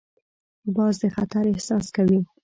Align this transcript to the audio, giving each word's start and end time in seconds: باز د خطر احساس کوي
باز 0.75 0.95
د 1.01 1.05
خطر 1.15 1.43
احساس 1.53 1.85
کوي 1.95 2.19